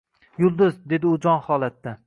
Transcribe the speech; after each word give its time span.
Yulduz, 0.43 0.73
dedi 0.93 1.11
u 1.11 1.13
jon 1.27 1.45
holatda 1.51 1.99